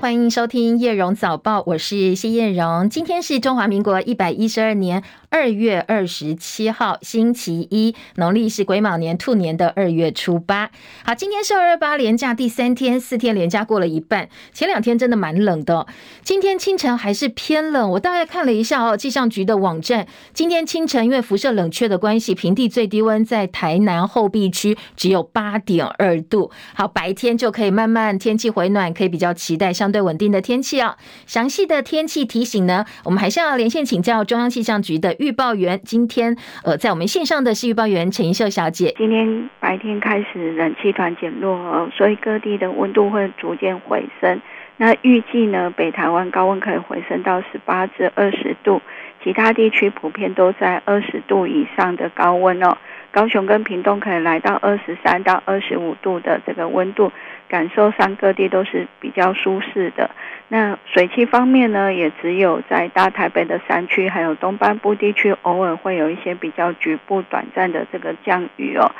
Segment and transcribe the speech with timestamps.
[0.00, 2.88] 欢迎收听叶荣早报，我是谢叶荣。
[2.88, 10.70] 今天是中华民国一百一十二年二月二十七号，星期一，农历是癸卯年兔年的二月初八。
[11.04, 15.86] 好，今天是二二八连假第三天，四天连假过了一半，前两天真的蛮冷的。
[16.22, 26.50] 今天清晨还是偏冷，我大概看了一下哦，气象局的网站，今天清晨因为辐射冷却的关系，平地最低温在台南后壁区只有八点二度。
[26.72, 30.96] 好，白天就可以慢慢天气回暖，可以比较期待像对稳定的天气哦。
[31.26, 35.80] 详细的天气提醒呢，我们还是要连线请教中央气象局的预报员。
[35.84, 38.94] 今天呃，在我们线上的是预报员陈秀小姐。
[38.96, 44.40] 今天白天开始冷气团减弱，所以各地的温度会逐渐回升。
[44.76, 48.80] 那预计呢，北台湾高温可以回升到十八至二十度，
[49.22, 52.76] 其他地区普遍都在二十度以上的高温哦。
[53.12, 57.12] 高雄跟屏东可以来到二十三到二十五度的这个温度，
[57.50, 60.08] 感受上各地都是比较舒适的。
[60.46, 68.92] 那水汽方面呢，也只有在大台北的山区，还有东半部地区，偶尔会有一些比较局部短暂的这个降雨哦。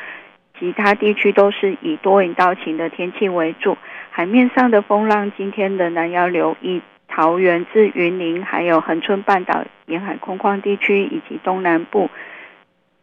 [0.59, 3.79] 其他地区都是以多云到晴的天气为主。
[4.11, 12.11] 海面上的风浪，今天仍然要留意桃园至云林，还有恒春半岛沿海空旷地区以及东南部。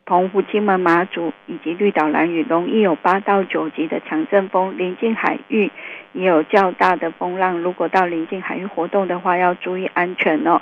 [0.07, 5.69] 澎湖、金门、马祖以及绿岛、兰屿，容易有八到九级的强阵风，临近海域
[6.13, 7.59] 也有较大的风浪。
[7.59, 10.61] 如果到临近海域活动的话，要注意安全哦。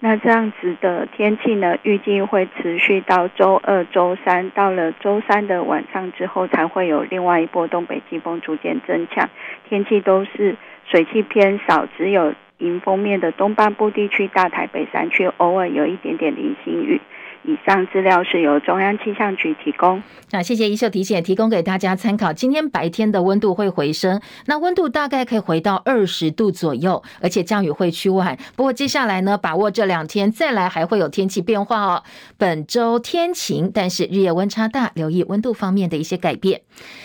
[0.00, 4.48] 那这样子的天气呢，预计会持续到周二、周三。
[4.50, 9.28] 到了周三的晚上之后，才会有另外一波东北季风逐渐增强，
[9.68, 16.98] 天气都是水汽偏少，只有迎风面的东半部地区、大台北山区偶尔有一点点零星雨。
[17.46, 20.02] 以上资料是由中央气象局提供。
[20.32, 22.32] 那谢谢一秀提醒，提供给大家参考。
[22.32, 28.36] 今天白天的温度会回升，那温度大概可以回到二十度左右，而且降雨会趋缓。
[28.56, 32.02] 不过接下来呢，把握这两天再来还会有天气变化哦。
[32.36, 36.62] 本周天晴，但是日夜温差大，留意温度方面的一些改变。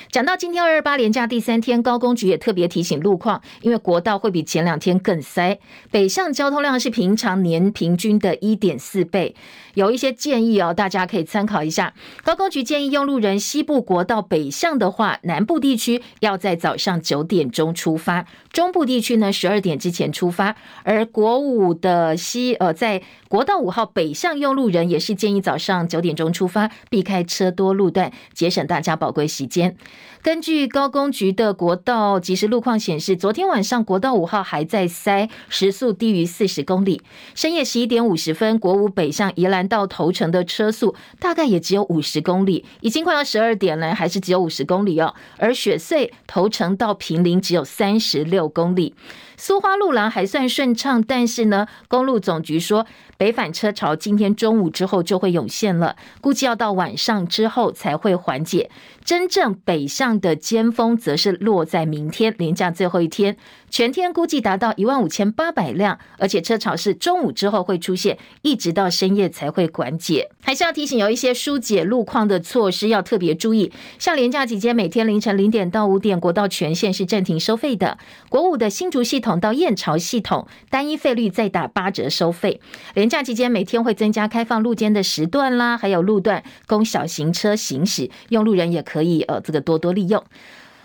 [0.09, 5.59] 讲到今天二二八连假第三天，高工局也特别提醒路况，因为国道会比前两天更塞，
[5.91, 9.35] 北向交通量是平常年平均的一点四倍。
[9.75, 11.93] 有一些建议哦，大家可以参考一下。
[12.23, 20.55] 高公局建议用路人西部国道北向的话，南部地区要在早上九点钟出发，中部地区呢十二点之前出发。
[20.83, 29.75] 而国五的西呃，在国道五号北向用路人也是建议早上九点钟出发，避开车多路段，节省大家宝贵时间。
[30.21, 37.01] 根据高公局的国道即时路况显示，昨天晚上国道五号还在塞，时速低于四十公里。
[37.33, 45.15] 深夜十一点五十分，国五北向宜兰到头城的车速大概也只有五十公里，已经快要十二点了，还是只有五十公里哦。
[45.37, 48.93] 而雪穗头城到平陵只有三十六公里。
[49.41, 52.85] 苏花路廊还算顺畅，但是呢，公路总局说，
[53.17, 58.69] 北返车潮今天中午之后就会涌现了，估计要到晚上之后才会缓解。
[59.03, 63.35] 真正北向的尖峰则是落在明天连假最后一天，
[63.71, 70.29] 全天估计达到一万五千八百辆，而且车潮是中午之后会出现，一直到深夜才会缓解。
[70.43, 77.97] 还是要提醒，有一些疏解路况的措施要特别注意，像连假期间每天凌晨零点到五点，国道全线是暂停收费的。
[78.29, 82.59] 国五的新竹系统到燕巢系统，单一费率再打八折收费。
[82.93, 90.23] 连假期间每天会增加开放路肩的时段啦，还有路段供小型车行驶，用路人也可以呃这个多多利用。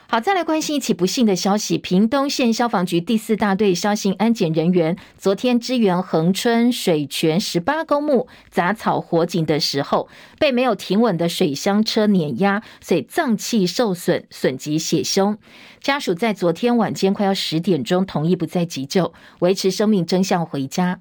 [0.09, 1.77] 好，再来关心一起不幸的消息。
[1.77, 10.09] 屏东县消防局第四大队消防安检人员昨天支援恒春水泉十八公墓杂草火警的时候，
[10.39, 15.39] 被没有停稳的水箱车碾压，所以脏器受损，损及血胸。
[15.81, 21.01] 家属在昨天晚间快要十点钟同意不再急救，维持生命征象回家。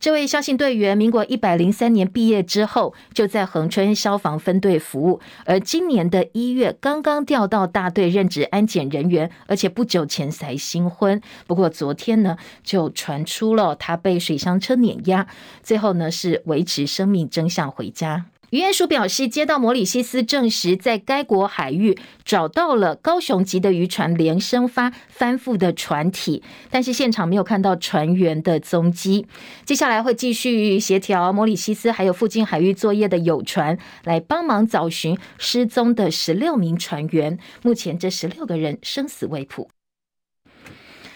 [0.00, 11.20] 这位消防队员，民国一百零三年毕业之后，就在恒春消防分队服务，而今年的一月刚刚调到大队任职安检人员，而且不久前才新婚。
[11.46, 15.28] 不过昨天呢，就传出了他被水箱车碾压，
[15.62, 18.24] 最后呢是维持生命征象回家。
[18.52, 29.26] 渔业署表示，接到摩里西斯证实，在该国海域找到了高雄籍的渔船连生发翻覆的船体，但是现场没有看到船员的踪迹。
[29.64, 37.38] 接下来会继续协调摩里西斯还有附近海域作业的友船，来帮忙找寻失踪的十六名船员。
[37.62, 39.70] 目前这十六个人生死未卜。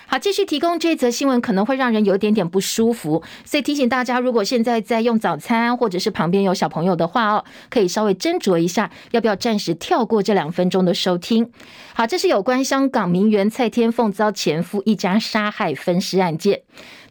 [0.08, 11.50] 好，继续提供这则新闻可能会让人有一点点不舒服，所以提醒大家，如果现在在用早餐或者是旁边有小朋友的话哦，可以稍微斟酌一下，要不要暂时跳过这两分钟的收听。
[11.92, 16.62] 好，这是有关香港名媛蔡天凤遭前夫一家杀害分尸案件。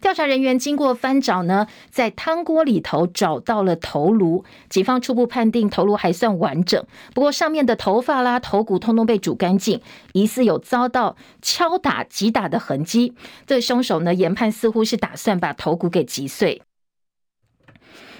[0.06, 6.86] 调查人员经过翻找呢，在汤锅里头找到了头颅，警方初步判定头颅还算完整，
[7.16, 9.82] 不过上面的头发啦、头骨通通被煮干净，
[10.14, 13.16] 疑似有遭到敲打、击打的痕迹。
[13.48, 16.62] 这凶手呢，研判似乎是打算把头骨给击碎。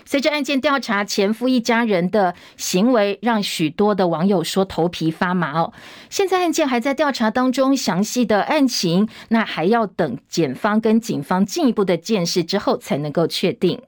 [0.06, 5.74] 随着案件调查，前夫一家人的行为让许多的网友说头皮发麻哦。
[6.10, 13.82] 现在案件还在调查当中，详细的案情那还要等检方跟警方进一步的见识之后才能够确定。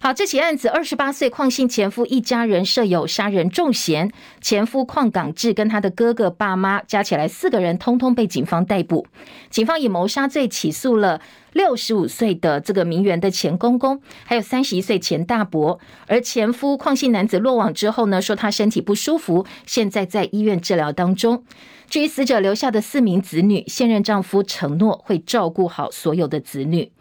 [0.00, 9.08] 好，这起案子，二十八岁邝姓前夫一家人设有杀人重嫌，前夫邝港志跟他的哥哥、爸妈加起来四个人，通通被警方逮捕。
[9.50, 11.20] 警方以谋杀罪起诉了
[11.52, 15.80] 六十五岁的这个名媛的前公公，还有三十一岁前大伯。
[16.06, 21.42] 而前夫邝姓男子落网之后呢，说他身体不舒服，现在在医院治疗当中。
[21.90, 26.92] 至于死者留下的四名子女，现任丈夫承诺会照顾好所有的子女。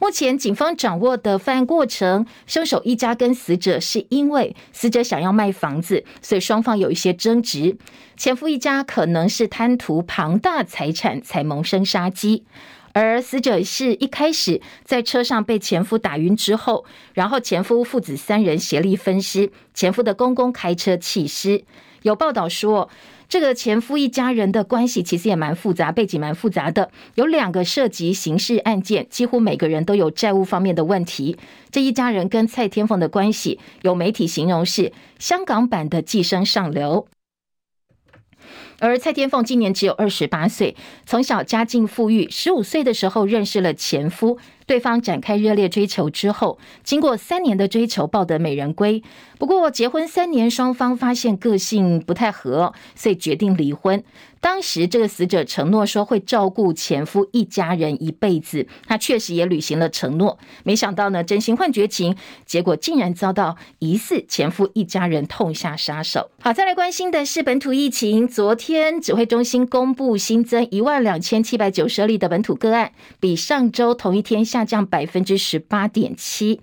[0.00, 7.76] 目前警方掌握的犯案过程，凶手一家跟死者是因为死者想要卖房子，所以双方有一些争执。
[8.16, 12.44] 前夫一家可能是贪图庞大财产才萌生杀机，
[12.94, 21.62] 而死者是一开始在车上被前夫打晕之后，然后前夫父子三人协力分尸，前夫的公公开车弃尸。
[22.00, 22.88] 有报道说，
[23.30, 26.90] 这个前夫一家人的关系其实也蛮复杂，背景蛮复杂的。
[27.14, 31.38] 有两个涉及刑事案件，几乎每个人都有债务方面的问题。
[31.70, 37.06] 这一家人跟蔡天凤的关系，有媒体形容是香港版的寄生上流。
[38.80, 40.74] 而蔡天凤今年只有二十八岁，
[41.06, 44.38] 从小家境富裕，十五岁的时候认识了前夫。
[44.70, 49.02] 对方展开热烈追求之后，经过三年的追求，抱得美人归。
[49.36, 54.04] 不过结婚三年，双方发现个性不太合，所以决定离婚。
[54.40, 60.38] 当时这个死者承诺说会照顾前夫一家人一辈子，他确实也履行了承诺。
[60.62, 62.14] 没想到呢，真心换绝情，
[62.46, 66.30] 结果竟然遭到疑似前夫一家人痛下杀手。
[66.40, 68.28] 好，再来关心的是本土疫情。
[68.28, 74.60] 昨天指挥中心公布新增一万两千七百九十例的本土个案，比上周同一天下。
[74.60, 76.60] 下降百分之十八点七，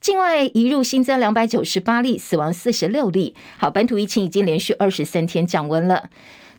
[0.00, 3.34] 境外移入新增两百九十八例，死亡四十六例。
[3.58, 6.08] 好，本土疫情已经连续二十三天降温了。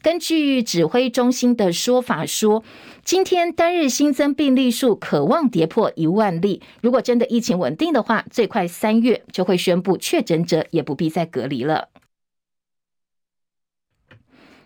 [0.06, 2.64] 根据指挥中心的说法说，
[3.04, 6.62] 今天单日新增病例数可望跌破一万例。
[6.80, 11.90] 如果真的疫情稳定的话，最快三月就会宣布确诊者也不必再隔离了。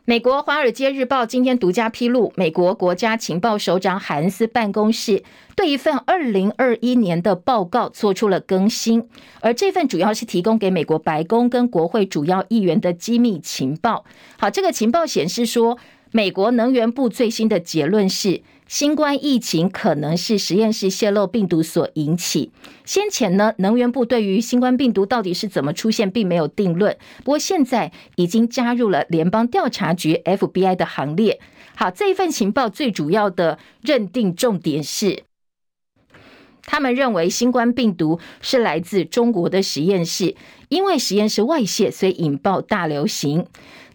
[0.09, 5.21] 美国《华尔街日报》今天独家披露，美国国家情报首长海恩斯办公室
[5.55, 9.07] 对一份二零二一年的报告做出了更新，
[9.39, 14.03] 而这份主要是提供给美国白宫跟国会主要议员的机密情报。
[14.39, 15.77] 好，这个情报显示说，
[16.11, 22.51] 美国能源部最新的结论是，新冠疫情可能是实验室泄漏病毒所引起。
[22.85, 26.95] 先前呢，能源部对于新冠病毒到底是怎么出现，并没有定论。
[27.23, 31.39] 不过现在已经加入了联邦调查局 FBI 的行列。
[31.75, 35.23] 好，这一份情报最主要的认定重点是，
[36.65, 40.35] 他们认为新冠病毒是来自中国的实验室，
[40.69, 43.45] 因为实验室外泄，所以引爆大流行。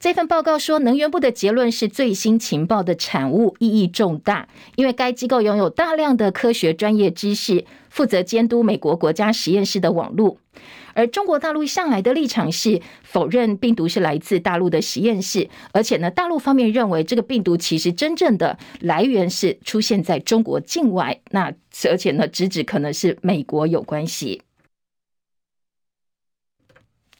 [0.01, 10.37] 这份报告说，能源部的结论是最新情报的产物，意义重大，因为该机构拥有大量的科学专业知识，负责监督美国国家实验室的网络。
[10.95, 21.53] 而中国大陆向来的立场是否认病毒是来自大陆的实验室，而且呢，大陆方面认为这个病毒其实真正的来源是出现在中国境外，那
[21.89, 24.41] 而且呢，直指可能是美国有关系。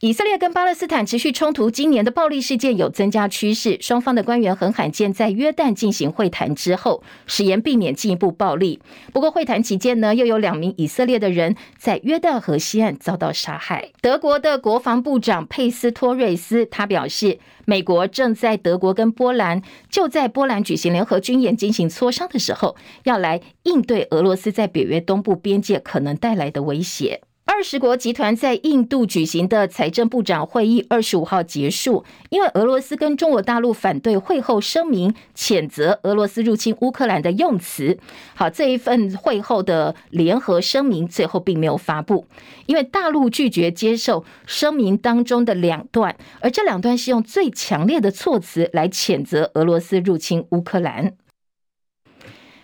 [0.01, 3.77] 以色列跟巴勒斯坦持续冲突，今年的暴力事件有增加趋势。
[3.79, 8.81] 双方的官员很罕见在约旦进行会谈之后，誓言避免进一步暴力。
[9.13, 13.91] 不过会谈期间呢，又有两名以色列的人在约旦河西岸遭到杀害。
[14.01, 22.75] 德国的国防部长佩斯托瑞斯他表示，美国正在德国跟波兰就在波兰举行联合军演进行磋商的时候，
[23.05, 27.21] 要来应对俄罗斯在北约东部边界可能带来的威胁。
[27.47, 37.99] 二十国集团在印度举行的财政部长会议二十五号结束，因为俄罗斯跟中国大陆反对会后声明谴责俄罗斯入侵乌克兰的用词。
[38.33, 42.25] 好，这一份会后的联合声明最后并没有发布，
[42.65, 51.13] 因为大陆拒绝接受声明当中的两段，而这两段是用最强烈的措辞来谴责俄罗斯入侵乌克兰。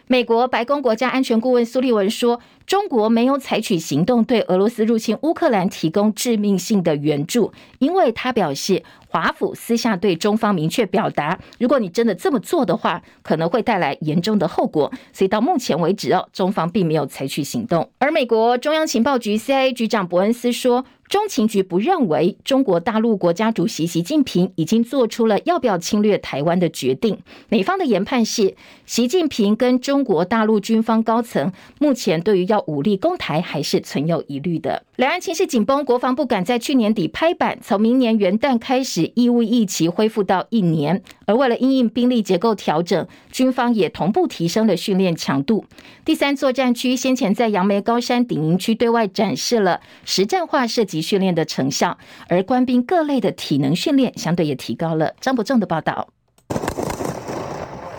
[0.08, 14.92] 美国白宫国家安全顾问苏利文说，中国没有采取行动对俄罗斯入侵乌克兰提供致命性的援助，因为他表示，华府私下对中方明确表达，如果你真的这么做的话，可能会带来严重的后果。
[15.12, 17.90] 所以到目前为止哦，中方并没有采取行动。
[17.98, 27.20] 而美国中央情报局 CIA 局长伯恩斯说，中情局不认为中国大陆国家主席习近平已经做出了要不要侵略台湾的决定。
[27.50, 34.84] 美方的研判是，习近平跟中国大陆军方高层目前对于要武力攻台还是存有疑虑的。
[34.98, 41.02] 两岸情势紧绷，国防部赶在去年底拍板，从明年元旦开始义务役期恢复到一年。
[41.26, 45.66] 而为了因应兵力结构调整，军方也同步提升了训练强度。
[46.04, 55.16] 第三作战区先前在杨梅高山顶营区对外展示了实战化射击训练的成效，而官兵各类的体能训练相对也提高了。
[55.22, 56.10] 张伯仲的报道。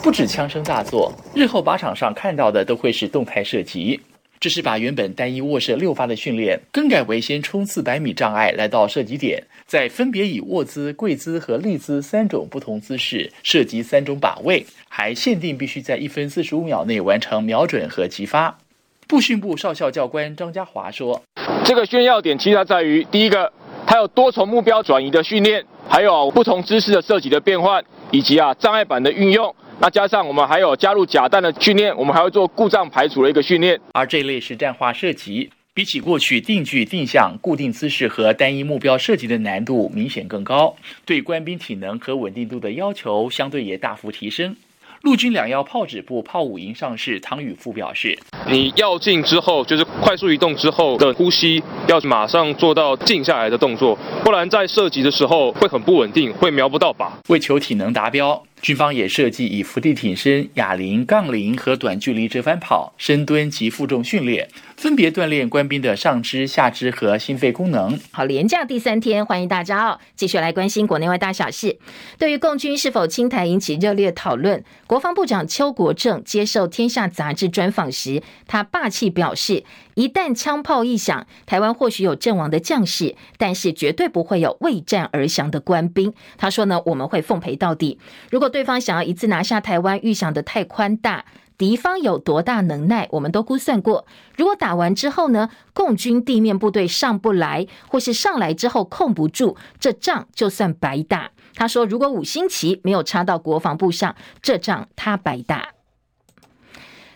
[0.03, 4.01] 不止枪声大作，日后靶场上看到的都会是动态射击。
[4.43, 18.59] 这是把原本单一卧射六发的训练更改为先冲刺百米障碍来到射击点，再分别以卧姿、跪姿和立姿三种不同姿势射击三种靶位，还限定必须在一分四十五秒内完成瞄准和击发。
[19.07, 21.23] 步训部少校教官张家华说
[21.63, 23.53] ：“这个训练点其实在于，第一个，
[23.87, 33.81] 它有多重目标转移的训练，还有不同姿势的射击的变换，以及啊障碍板的运用。”那加上我们还有加入假弹的训练，我们还会做故障排除的一个训练。
[33.95, 44.55] 而这一类实战化射击，比起过去定距、定向、固定姿势和单一目标射击的难度明显更高，对官兵体能和稳定度的要求相对也大幅提升。
[45.01, 48.17] 陆军两幺炮指部炮五营上士汤宇富表示
[48.49, 57.09] ：“你要进之后，就是快速移动之后的呼吸，要马上做到静下来的动作，不然在射击的时候会很不稳定，会瞄不到靶。
[57.31, 64.49] 为求体能达标。”军方也设计以伏地挺身、哑铃、杠铃和短距离折返跑、深蹲及负重训练，
[64.83, 67.97] 分别锻炼官兵的上肢、下肢和心肺功能。
[68.11, 71.79] 好，连假第三天，欢迎大家哦，继续来关心国内外大小事。
[72.19, 79.63] 对于共军是否侵台引起热烈讨论，国防部长邱国正接受《天下》杂志专访时，他霸气表示。
[79.95, 86.15] 一旦枪炮一响，台湾或许有阵亡的将士，但是绝对不会有为战而降的官兵。
[86.39, 88.01] 他说呢，我们会奉陪到底。
[88.31, 91.27] 如果对方想要一次拿下台湾，预想得太宽大，
[91.63, 94.05] 敌方有多大能耐，我们都估算过。
[94.37, 101.31] 如果打完之后呢，共军地面部队上不来，或是上来之后控不住，这仗就算白打。
[101.55, 105.69] 他说，如果五星旗没有插到国防部上，这仗他白打。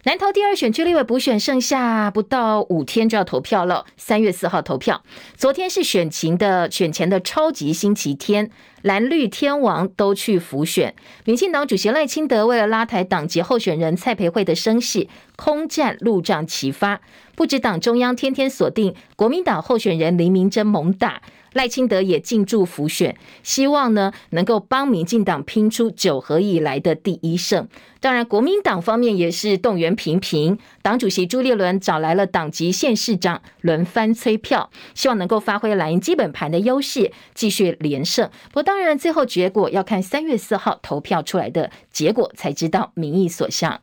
[0.04, 5.02] 南投第二选区立委补选剩下不到五天就要投票了，三月四号投票。
[5.34, 8.52] 昨天是选情的选前的超级星期天，
[8.86, 10.94] 蓝绿天王都去浮选。
[11.24, 17.00] 民进党主席赖清德为了拉抬党籍候选人蔡培慧的声势，空战路障齐发，
[17.34, 21.20] 不止党中央天天锁定国民党候选人林明真猛打。
[21.56, 27.66] 赖清德也进驻浮选，希望呢能够帮民进党拼出九合以来的第一胜。
[27.98, 38.30] 当然，国民党方面也是动员频频，党主席朱立伦找来了党籍县市长轮番催票，希望能够发挥蓝营基本盘的优势，继续连胜。
[38.48, 43.80] 不过，当然最后结果要看三月四号投票出来的结果，才知道民意所向。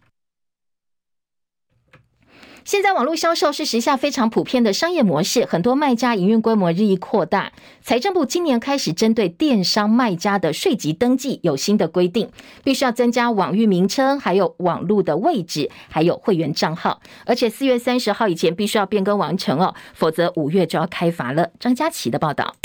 [2.65, 7.51] 现在网络销售是时下非常普遍的商业模式，很多卖家营运规模日益扩大。
[7.82, 12.29] 财政部今年开始针对电商卖家的税籍登记有新的规定，
[12.63, 21.50] 必须要增加网域名称，还有网络的位置，还有会员账号，而且四月三十号以前必须要变更完成哦，否则五月就要开罚了。
[21.60, 22.55] 张佳琪的报道。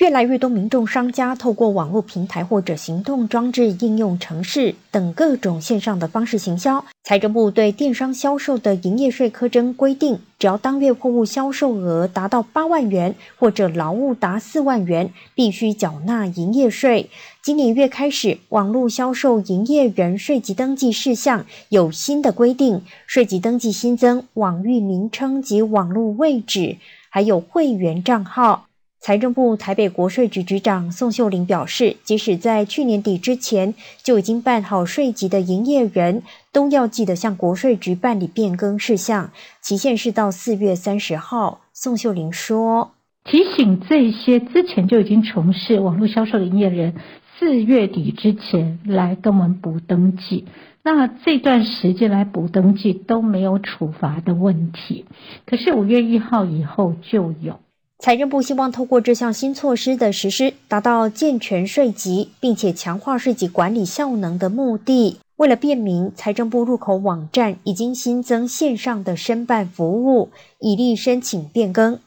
[0.00, 6.82] 越来越多民众商家透过网络平台或者行动装置应用程式等各种线上的方式行销。
[7.04, 17.10] 财政部对电商销售的营业税课征规定，只要当月货物销售额达到八万元或者劳务达四万元，必须缴纳营业税。
[17.42, 26.78] 今年月开始，网络销售营业人税籍登记事项有新的规定，税籍登记新增网域名称及网络位置，
[27.10, 28.68] 还有会员账号。
[29.02, 39.30] 财政部台北国税局局长宋秀玲表示，即使在去年底之前就已经办好税籍的营业人，都要记得向国税局办理变更事项，
[39.62, 41.62] 期限是到四月三十号。
[41.72, 42.90] 宋秀玲说
[43.24, 46.96] ：“提醒这些之前就已经从事网络销售的营业人，
[47.38, 50.44] 四月底之前来跟我们补登记。
[50.82, 55.06] 那这段时间来补登记都没有处罚的问题，
[55.46, 57.60] 可是五月一号以后就有。”
[58.02, 65.18] 财政部希望透过这项新措施的实施，达到健全税级，并且强化税级管理效能的目的。
[65.36, 70.30] 为了便民，财政部入口网站已经新增线上的申办服务，
[70.60, 71.98] 以利申请变更。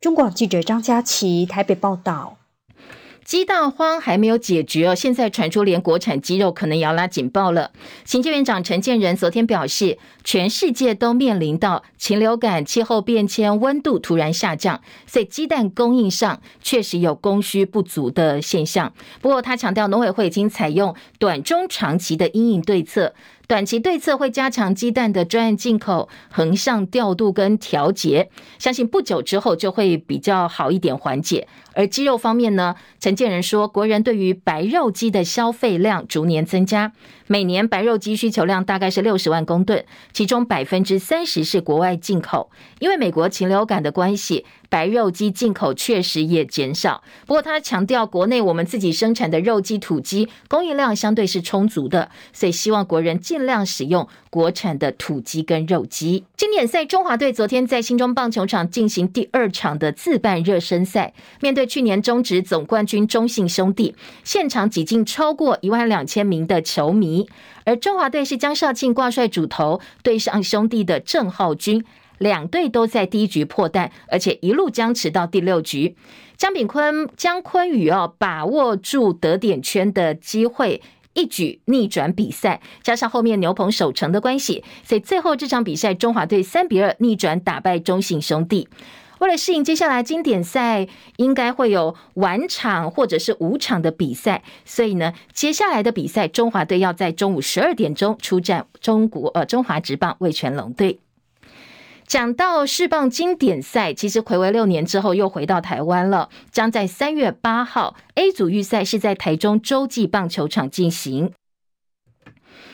[0.00, 2.37] 中广记者张佳琪台北报道。
[3.28, 7.72] 鸡蛋荒还没有解决哦，现在传出连国产鸡肉可能也要拉警报了。
[8.06, 18.94] 行政院长陈建仁昨天表示，全世界都面临到禽流感、气候变迁、温度突然下降，所以鸡蛋供应上确实有供需不足的现象。
[19.20, 23.12] 不过他强调，农委会已经采用短中长期的因应对策。
[23.48, 28.28] 短期对策会加强鸡蛋的专案进口、横向调度跟调节，
[28.58, 31.48] 相信不久之后就会比较好一点缓解。
[31.72, 36.92] 而鸡肉方面呢，陈建仁说，国人对于白肉鸡的消费量逐年增加，
[37.26, 42.50] 每年白肉鸡需求量大概是六十万公吨，其中百分之三十是国外进口，
[42.80, 44.44] 因为美国禽流感的关系。
[44.70, 56.24] 白肉鸡进口确实也减少，不过他强调，国内我们自己生产的肉鸡、土鸡供应量相对是充足的，所以希望国人尽量使用国产的土鸡跟肉鸡。
[56.36, 67.26] 经典赛中华队昨天在新庄棒球场进行第二场的自办热身赛，面对去年中职总冠军中信兄弟，现场挤进超过一万两千名的球迷，
[67.64, 71.82] 而中华队是江少庆挂帅主投，对上兄弟的郑浩均。
[72.18, 75.96] 两队都在第一局破蛋，而且一路僵持到第六局。
[76.36, 80.80] 江炳坤、江坤宇哦，把握住得点圈的机会，
[81.14, 82.60] 一举逆转比赛。
[82.82, 88.68] 加上后面牛棚守城的关系，所以最后这场比赛，中华队三比二逆转打败中信兄弟。
[89.18, 101.00] 为了适应接下来经典赛应该会有晚场或者是五场的比赛，所以呢，接下来的比赛，中华队要在中午十二点钟出战中国呃中华职棒味全龙队。
[102.08, 111.34] 讲到世棒经典赛，其实睽违六年之后又回到台湾了，将在三月八号 A 组预赛是在台中洲际棒球场进行。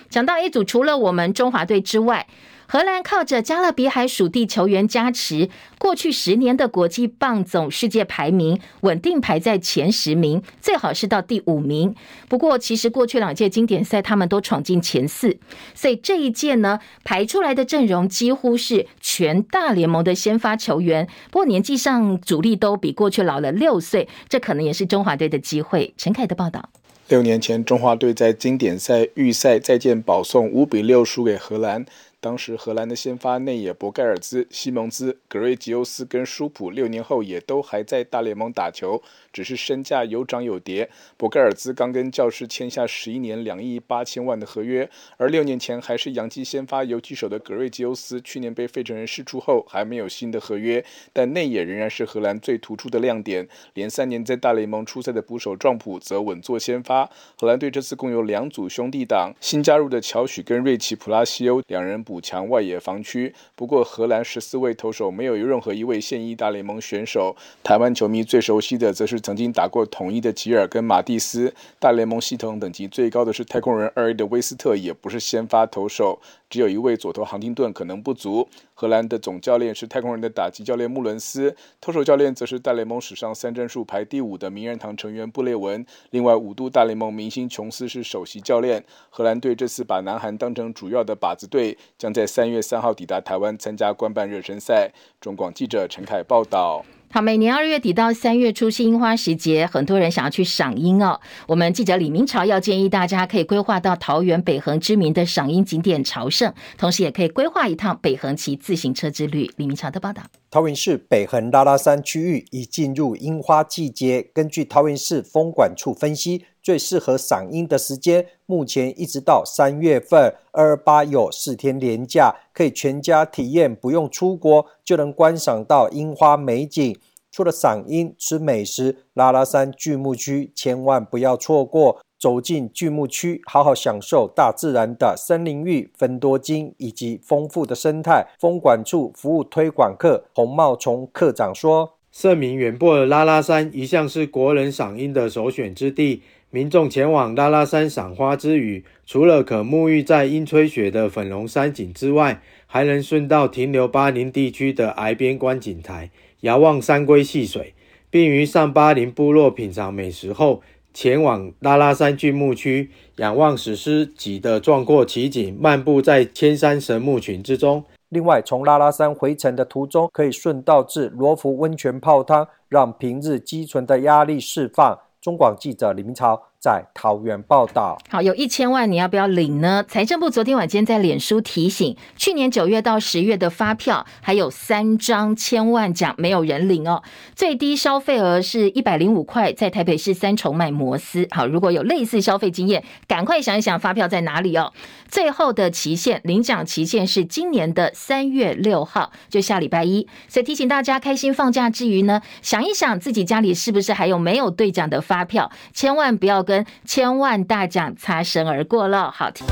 [0.08, 2.28] 讲到 A 组，除了我们中华队之外，
[2.66, 11.94] 荷兰靠着加勒比海属地球员加持，过去十年的国际棒总世界排名稳定排在前十名，最好是到第五名。
[12.28, 15.36] 不过，其实过去两届经典赛他们都闯进前四，
[15.74, 21.06] 所以这一届呢，排出来的阵容几乎是全大联盟的先发球员。
[21.30, 25.92] 不过年纪上主力都比过去老了六岁，这可能也是中华队的机会。
[25.96, 26.70] 陈凯的报道。
[27.08, 31.84] 六年前，中华队在经典赛预赛再见保送五比六输给荷兰。
[32.24, 40.88] 当时荷兰的先发内野博盖尔兹、西蒙兹、格瑞吉欧斯跟舒普六年后也都还在大联盟打球，只是身价有涨有跌。
[41.18, 50.82] 博盖尔兹刚跟教士签下十一年两亿八千万的合约，而六年前还是洋基先发游击手的格瑞吉欧斯，去年被费城人释出后还没有新的合约，
[51.12, 53.46] 但内野仍然是荷兰最突出的亮点。
[53.74, 57.04] 连三年在大联盟出赛的捕手壮普则稳坐先发。
[57.38, 62.13] 荷兰队这次共有两组兄弟党，新加入的乔许跟瑞奇普拉西欧两人补。
[62.14, 67.34] 五强外野防区，不过荷兰十四位投手没有任何一位现役大联盟选手。
[67.64, 71.52] 台湾球迷最熟悉的，则是曾经打过统一的吉尔跟马蒂斯。
[71.80, 76.20] 大联盟系统等级最高的是太空人二 A 的威斯特，也不是先发投手。
[76.54, 78.48] 只有一位左投杭丁顿可能不足。
[78.74, 85.84] 荷兰的总教练是太空人的打击教练穆伦斯，投手教练则是大联盟史上三振数排第五的名人堂成员布列文。
[86.10, 88.84] 另外五度大联盟明星琼斯是首席教练。
[89.10, 94.92] 荷兰队这次把南韩当成主要的靶子队，将在三月三号抵达台湾参加官办热身赛。
[95.20, 96.84] 中广记者陈凯报道。
[97.14, 101.20] 好，每年二月底到三月初是樱花时节，很多人想要去赏樱哦。
[101.46, 109.48] 我们记者李明朝要建议大家可以规划到桃园北横知名的赏樱景点朝圣，同时也可以规划一趟北横骑自行车之旅。
[109.58, 110.24] 李明朝的报道。
[110.54, 120.32] 桃园市北横拉拉山区域已进入樱花季节，根据桃园市风管处分析，最适合赏樱的时间，目前一直到三月份。
[120.52, 126.96] 二八有四天连假，可以全家体验，不用出国就能观赏到樱花美景。
[127.32, 131.98] 除了赏樱、吃美食，拉拉山巨木区千万不要错过。
[132.24, 138.26] 走进巨木区，好好享受大自然的森林浴、芬多精以及丰富的生态。
[138.40, 146.22] 风管处服务推广课洪茂从课长说：“盛名远播的拉拉山一向是国人赏樱的首选之地。
[146.48, 156.10] 民众前往拉拉山赏花之余，除了可沐浴在樱吹雪的粉龙山景之外，还能顺道停留巴陵地区的崖边观景台。”
[156.40, 157.74] 遥望山龟戏水，
[158.08, 160.62] 并于上巴陵部落品尝美食后，
[160.94, 167.84] 前往拉拉山巨木区，仰望史诗级的壮阔奇景，漫步在千山神木群之中。
[168.10, 174.96] 另外，从拉拉山回程的途中，可以顺道至罗浮温泉泡汤，让平日积存的压力释放。
[175.20, 177.98] 中广记者李明朝在桃园报道。
[178.08, 179.84] 好，有一千万，你要不要领呢？
[179.86, 187.02] 财政部昨天晚间在脸书提醒，去年九月到十月的发票还有三张千万奖没有人领哦。
[187.34, 191.28] 最低消费额是一百零五块，在台北市三重买摩斯。
[191.32, 194.72] 好，如果有类似消费经验，赶快想一想发票在哪里哦。
[195.06, 200.08] 最后的期限，领奖期限是今年的三月六号，就下礼拜一。
[200.28, 206.53] 所以提醒大家，开心放假之余呢，想一想自己家里是不是还有没有兑奖的发票，千万不要跟。
[206.54, 209.44] 跟千万大奖擦身而过了，好听。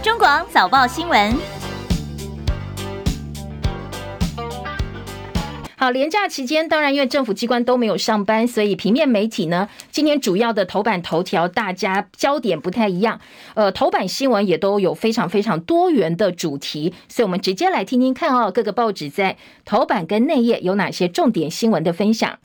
[0.00, 1.34] 中广早报新闻，
[5.76, 13.20] 好，连假期间，当然因为政府机关都没有上班，所以平面媒体呢，今天主要的头版头条，大家焦点不太一样。
[13.54, 22.38] 呃，头版新闻也都有非常非常多元的主题，所以我们直接来听听看哦，各个报纸在头版跟内页有哪些重点新闻的分享。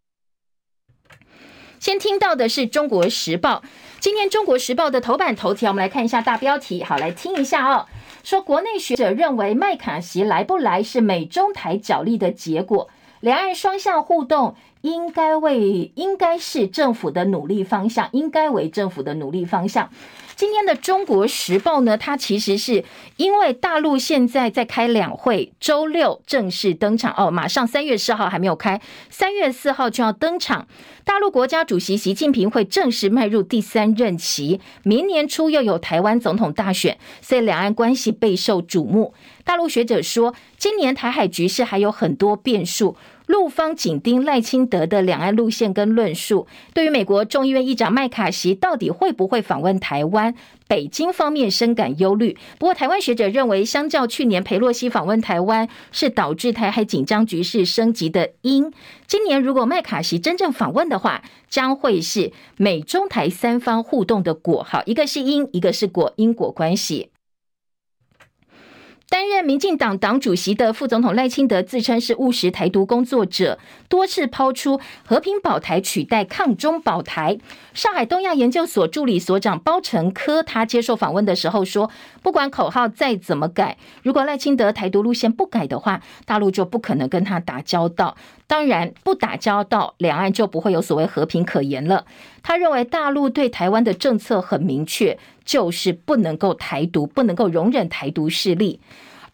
[1.83, 3.61] 先听到的是《中国时报》，
[3.99, 6.81] 今天《中国时报》的头版头条，我们来看一下大标题。
[6.81, 7.87] 好，来听一下哦。
[8.23, 19.89] 说国内学者认为麦卡锡来不来是美中台角力的结果，两岸双向互动应该为应该是政府的努力方向，应该为政府的努力方向。
[20.35, 22.83] 今天的《中国时报》呢，它其实是
[23.17, 30.67] 因为大陆现在在开两会，周六正式登场哦，马上三月四号还没有开，三月四号就要登场。
[31.03, 39.13] 大陆国家主席习近平会正式迈入第三任期，明年初又有台湾总统大选，所以两岸关系备受瞩目。
[39.43, 42.95] 大陆学者说，今年台海局势还有很多变数。
[43.25, 50.35] 陆方紧盯赖清德的两岸路线跟论述，对于美国众议院议长麦卡锡到底会不会访问台湾，
[50.67, 52.37] 北京方面深感忧虑。
[52.59, 58.71] 不过，台湾学者认为，相较去年裴洛西访问台湾，是导致台海紧张局势升级的因。
[59.07, 64.63] 今年如果麦卡锡真正访问的话，将会是美中台三方互动的果。
[64.63, 67.12] 好，一个是因，一个是果，因果关系。
[69.13, 77.37] 担任民进党党主席的副总统赖清德自称是务实台独工作者，多次抛出和平保台取代抗中保台。
[77.75, 81.91] 上海东亚研究所助理所长包成科他接受访问的时候说
[82.23, 88.17] ：“不管口号再怎么改，如果赖清德台独路线不改的话，大陆就不可能跟他打交道。
[88.47, 92.05] 当然，不打交道，两岸就不会有所谓和平可言了。”
[92.41, 95.17] 他认为大陆对台湾的政策很明确。
[95.45, 98.79] 就是不能够台独，不能够容忍台独势力。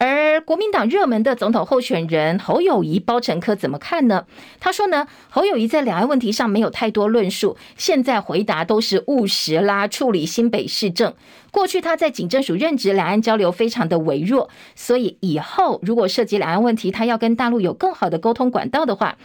[0.02, 4.26] 而国民党热门的总统候选人侯友谊、包成科怎么看呢？
[4.58, 11.14] 他说呢，侯友谊在两岸问题上没有太多论述，现在回答都是务实啦，处理新北市政。
[11.52, 19.18] 过去他在警政署任职，两岸交流非常的微弱，所以以后如果涉及两岸问题，他要跟大陆有更好的沟通管道的话。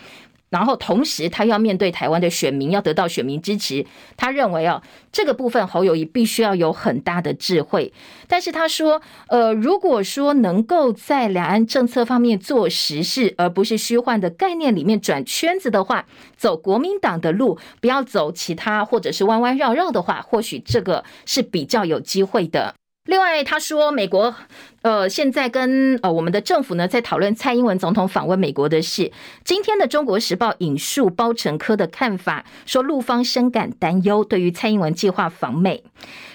[0.55, 3.85] 然后同时，他要面对台湾的选民，要得到选民支持。
[4.17, 7.93] 他认为哦，这个部分侯友谊必须要有很大的智慧。
[8.29, 22.77] 但是他说，呃，如果说能够在两岸政策方面做实事，而不是虚幻的概念里面转圈子的话，走国民党的路，不要走其他或者是弯弯绕绕的话，或许这个是比较有机会的。
[23.07, 24.35] 另外，他说美国
[24.81, 29.13] 呃现在跟呃我们的政府呢在讨论蔡英文总统访问美国的事。
[29.45, 35.85] 今天的《中国时报》引述包成科的看法，说陆方深感担忧，对于蔡英文计划访美，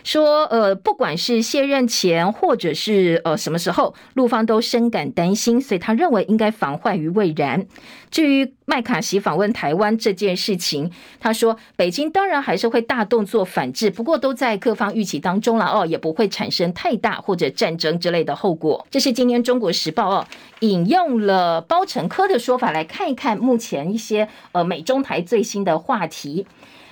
[0.03, 7.65] 说呃不管是卸任前或者是呃什么时候，陆方都深感担心，所以他认为应该防患于未然。
[8.11, 18.85] 至于麦卡锡访问台湾这件事情，他说北京当然还是会大动作反制，不过都在各方预期当中了哦，也不会产生太大或者战争之类的后果。
[18.89, 20.27] 这是今天《中国时报》哦
[20.59, 26.45] 引用了包成科的说法来看一看目前一些呃美中台最新的话题。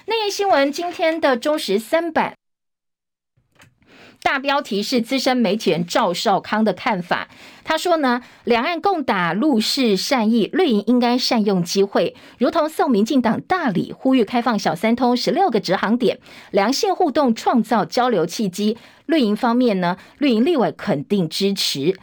[0.05, 2.37] 内页新闻今天的中时三版。
[4.27, 7.29] 大标题是资深媒体人赵少康的看法。
[7.63, 16.19] 他说呢，两岸共打陆氏善意，绿营应该善用机会，如同送民进党大礼，呼吁开放小三通十六个直航点，
[16.51, 18.77] 良性互动，创造交流契机。
[19.05, 21.97] 绿营方面呢，绿营立委肯定支持。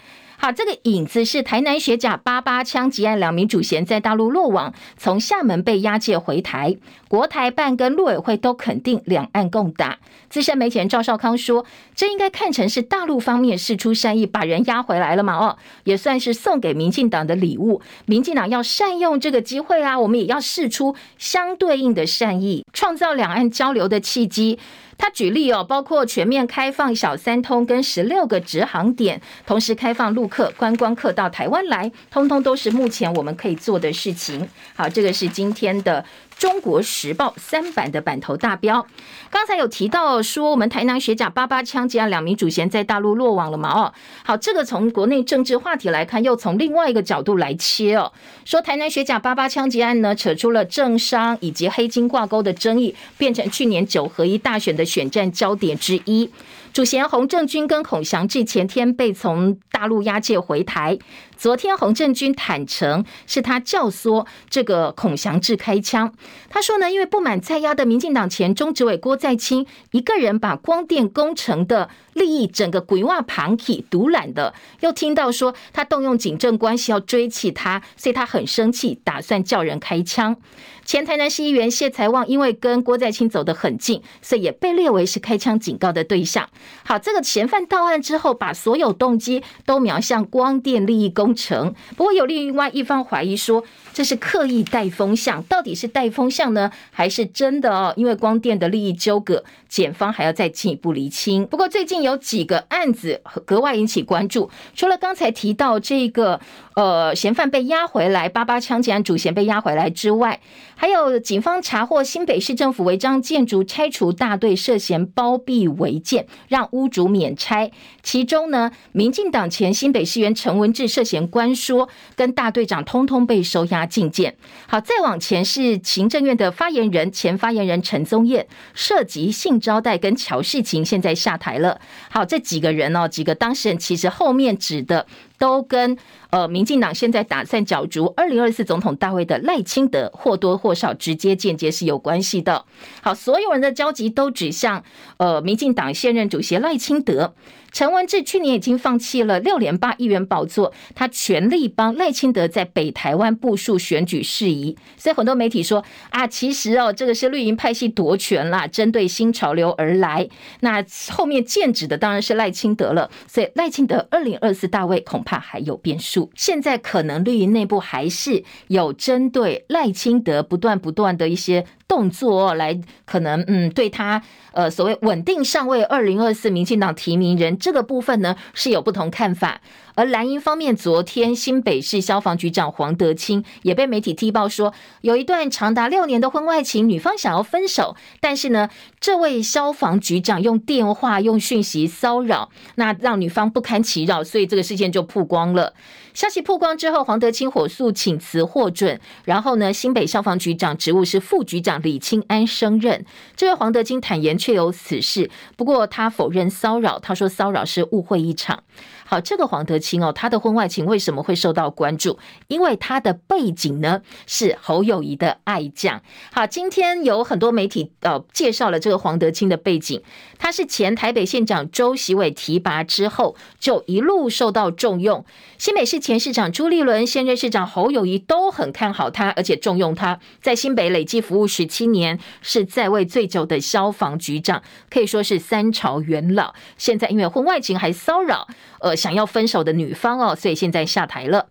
[0.45, 6.77] 好，这个影子是台南学甲八八枪击案，两名主嫌在大陆落网，从厦门被押解回台。
[7.09, 10.01] 国台办跟陆委会都肯定两岸共打。
[10.29, 15.35] 资深媒体人赵少康说，这应该看成是大陆方面释出善意，把人押回来了嘛？
[15.35, 17.81] 哦，也算是送给民进党的礼物。
[18.05, 24.59] 民进党要善用这个机会啊，我们也要释出相对应的善意，创造两岸交流的契机。
[24.97, 34.49] 他举例哦，包括全面开放小三通跟十六个直航点，同时开放陆客、观光客到台湾来，通通都是目前我们可以做的事情。
[34.75, 36.05] 好，这个是今天的
[36.39, 38.87] 中国时报三版的版头大标。
[39.31, 43.71] 刚才有提到说，我们台南学甲八八枪击案两名主嫌在大陆落网了嘛？
[43.71, 43.93] 哦，
[44.25, 48.13] 好，这个从国内政治话题来看，又从另外一个角度来切哦，
[48.45, 56.31] 说台南学甲八八枪击案呢，扯出了政商以及黑金挂钩的争议，变成去年九合一大选的选战焦点之一。
[56.73, 60.99] 主嫌洪正军跟孔祥志前天被从大陆押解回台。
[61.45, 66.11] 昨天洪正军坦诚是他教唆这个孔祥志开枪。
[66.49, 80.37] 他说呢，因为不满在押的民进党前中执委郭在清一个人把光电工程的利益整个规划旁体独揽的，又听到说他动用警政关系要追缉他，所以他很生气，打算叫人开枪。
[80.85, 86.47] 前台南市议员谢才旺因为跟郭在清走得很近，所以也被列为是开枪警告的对象。
[86.85, 91.75] 好，这个嫌犯到案之后，把所有动机都瞄向光电利益工程。
[91.97, 97.95] 不过有另外一方怀疑说，这是刻意带风向，到底是带风向呢，还是真的哦？
[97.97, 101.47] 因为光电的利益纠葛，检方还要再进一步厘清。
[101.47, 106.39] 不过最近有几个案子格外引起关注，除了刚才提到这个。
[106.75, 110.41] 呃，嫌犯被押回来，八八枪击案主嫌被押回来之外，
[110.75, 117.71] 还有警方查获新北市政府违章建筑拆除大队涉嫌包庇违建，让屋主免拆。
[118.03, 124.37] 其中呢，民进党前新北市议员陈文志涉嫌关说，跟大队长通通被收押觐见。
[124.67, 131.81] 好，再往前是行政院的发言人前发言人陈宗彦涉及性招待跟乔世琴，现在下台了。
[132.11, 135.07] 好，这几个人哦，几个当事人其实后面指的。
[135.37, 135.99] 都跟
[136.31, 142.65] 呃，民进党现在打算角逐二零二四总统大位的赖清德或多或少直接间接是有关系的。
[143.03, 144.83] 好，所有人的交集都指向
[145.17, 147.35] 呃，民进党现任主席赖清德。
[147.75, 160.29] 陈文志去年已经放弃了六连霸议员宝座，他全力帮赖清德在北台湾部署选举事宜，所以很多媒体说啊，其实哦，这个是绿营派系夺权啦，针对新潮流而来。
[160.61, 166.31] 那后面剑指的当然是赖清德了，所以赖清德二零二四大位恐怕还有变数。
[166.37, 171.67] 现在可能绿营内部还是有针对赖清德不断不断的一些。
[171.95, 179.61] 动作来可能嗯，对他呃所谓稳定上位二零二四民进党提名人这个部分呢，是有不同看法。
[179.95, 195.75] 而蓝营方面，昨天新北市消防局长黄德清也被媒体踢爆说，有一段长达六年的婚外情，女方想要分手，但是呢，这位消防局长用电话用讯息骚扰，那让女方不堪其扰，所以这个事件就曝光了。
[196.15, 203.05] 消息曝光之后，黄德清火速请辞获准，然后呢，新北消防局长职务是副局长李清安升任。
[203.35, 208.63] 这位黄德清坦言确有此事，不过他否认骚扰，他说骚扰是误会一场。
[209.07, 212.19] 好，这个黄德清哦，他的婚外情为什么会受到关注？
[212.49, 216.01] 因为他的背景呢是侯友宜的爱将。
[216.33, 220.03] 好，今天有很多媒体呃介绍了这个黄德清的背景，
[220.39, 225.25] 他是前台北县长周锡玮提拔之后，就一路受到重用。
[225.59, 236.55] 新北市前市长朱立伦、现任市长侯友宜都很看好他，而且重用他，在新北累计服务十七年，是在位最久的消防局长，可以说是三朝元老。
[236.79, 238.49] 现在因为婚外情还骚扰，
[238.81, 238.94] 呃。
[238.95, 241.49] 想要分手的女方哦，所以现在下台了。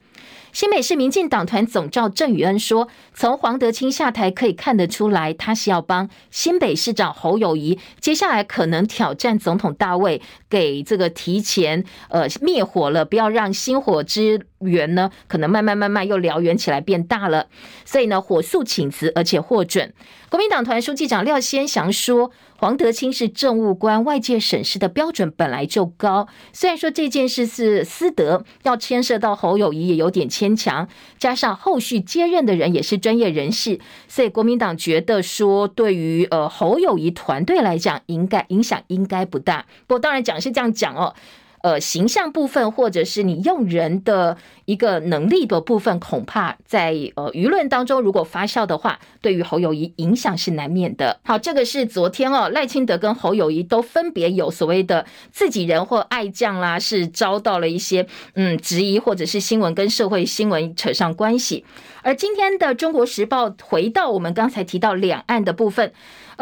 [0.51, 17.47] 新北市民进党团总召郑宇恩说：“从黄德清下台可以看得出来，他是要帮新北市长侯友谊接下来可能挑战总统大卫，给这个提前呃灭火了，不要让星火之源呢可能慢慢慢慢又燎原起来变大了。
[17.85, 19.93] 所以呢，火速请辞，而且获准。
[20.29, 22.31] 国民党团书记长廖先祥说。”
[22.63, 26.29] 黄德清是政务官，外界审视的标准本来就高。
[26.53, 30.87] 虽然说这件事是私德，要牵涉到侯友谊也有点牵强。
[31.19, 39.65] 加上后续接任的人也是专业人士，所以国民党觉得说，对于呃侯友谊团队来讲，应该影响应该不大。
[39.85, 41.13] 不过当然讲是这样讲哦。
[41.63, 51.21] 呃，形象部分或者是你用人的一个能力的部分，恐怕在呃舆论当中如果发酵的话，对于侯友谊影响是难免的。
[51.23, 61.63] 好，这个是昨天哦，赖清德跟侯友谊都分别有所谓的自己人或爱将啦，是遭到了一些嗯质疑，或者是新闻跟社会新闻扯上关系。
[62.01, 65.93] 而今天的《中国时报》回到我们刚才提到两岸的部分。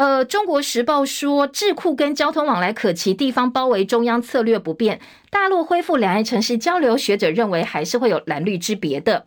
[0.02, 4.98] 呃，《中国时报》说，智库跟交通往来可期，地方包围中央策略不变。
[5.30, 9.24] 大陆恢复两岸城市交流，学者认为还是会有蓝绿之别的。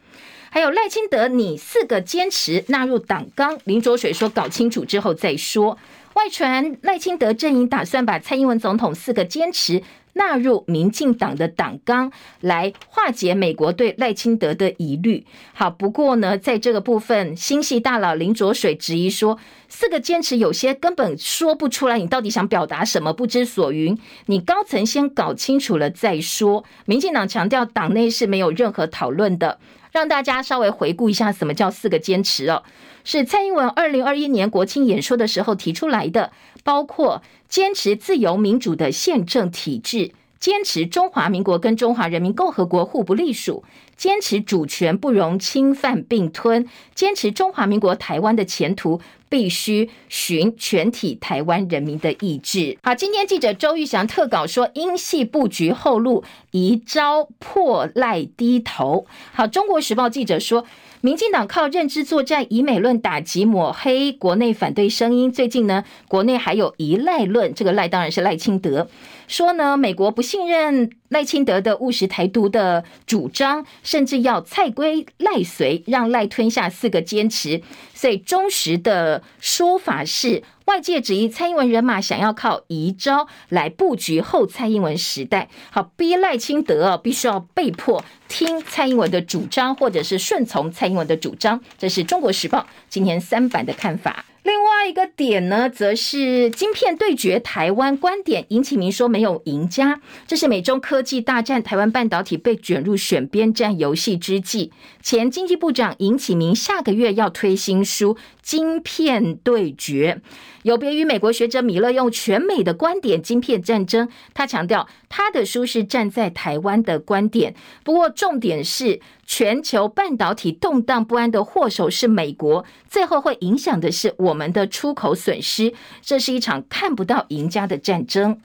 [0.49, 5.77] 还有赖清德你四个坚持纳入党纲，林卓水说搞清楚之后再说。
[6.15, 9.81] 外传赖清德阵营打算把蔡英文总统四个坚持
[10.15, 15.25] 纳入民进党的党纲，来化解美国对赖清德的疑虑。
[15.53, 23.13] 好，不过呢，在这个部分，新系大佬林卓水质疑说，四个坚持有些根本说不出来，你到底想表达什么？
[23.13, 23.97] 不知所云。
[24.27, 26.63] 你高层先搞清楚了再说。
[26.85, 29.59] 民进党强调，党内是没有任何讨论的。
[29.95, 32.63] 让大家稍微回顾一下，什么叫四个坚持哦？
[33.05, 36.33] 是蔡英文二零二一年国庆演说的时候提出来的，
[36.65, 43.63] 包括坚持自由民主的宪政体制，坚持中华民国跟中华人民共和国互不隶属，
[43.97, 52.77] 坚持主权不容侵犯并吞，坚持中华民国台湾的前途必须循全体台湾人民的意志。
[52.83, 59.05] 好，今天记者周玉祥特稿说，英系布局后路，一朝破赖低头。
[59.33, 60.65] 好，中国时报记者说。
[61.05, 65.31] 民进党靠认知作战、以美论打击抹黑国内反对声音。
[65.31, 68.89] 最近呢，国内还有一赖论，这个赖当然是赖清德，
[69.27, 77.61] 说呢，美国不信任赖清德的务实台独的主张，甚至要蔡归赖随，让赖吞下四个坚持。
[77.93, 91.61] 所以忠实的说法是，外界质疑蔡英文人马想要靠移招来布局后蔡英文时代，好逼赖清德必须要被迫听蔡英文的主张，或者是顺从蔡英文的主张。
[91.77, 94.25] 这是中国时报今天三版的看法。
[94.41, 99.99] 另外一个点呢，则是晶片对决台湾观点，尹启明说没有赢家。
[100.27, 104.71] 这是美中科技大战，台湾半导体被卷入选边站游戏之际，
[105.05, 110.19] 前经济部长尹启明下个月要推新书《晶片对决》。
[110.63, 117.53] 有别于美国学者米勒用全美的观点，晶片战争，他强调他的书是站在台湾的观点。
[117.83, 125.71] 不过重点是，全球半导体动荡不安的祸首是美国，最后会影响的是我们的出口损失。
[126.01, 128.41] 这是一场看不到赢家的战争。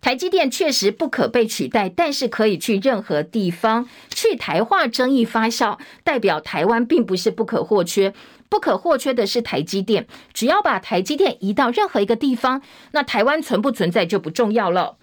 [0.00, 3.88] 台积电确实不可被取代，但是可以去任何地方。
[4.14, 8.14] 去台化争议发酵，代表台湾并不是不可或缺。
[8.48, 14.96] 不可或缺的是台积电，只要把台积电移到任何一个地方，那台湾存不存在就不重要了。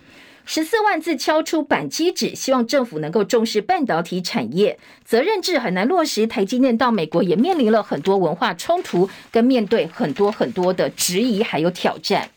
[0.43, 6.25] 十四万字敲出扳机指，希望政府能够重视半导体产业，责任制很难落实。
[6.25, 12.29] 台积电到美国也面临了很多文化冲突，跟面对很多很多的质疑还有挑战。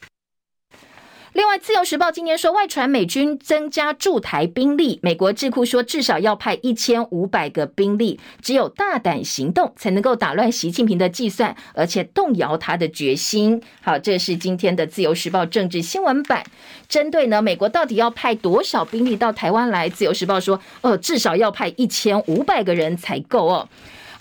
[1.32, 13.62] 另外，《自由时报》今天说，外传美军增加驻台兵力，美国智库说至少要派一千五百个兵力，只有大胆行动才能够打乱习近平的计算，而且动摇他的决心。
[13.80, 16.44] 好，这是今天的《自由时报》政治新闻版，
[16.88, 23.68] 针对呢美国到底要派多少兵力到台湾来，《自由时报》说，呃，至少要派一千五百个人才够哦。